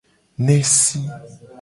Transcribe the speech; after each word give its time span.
Nesi. 0.45 0.99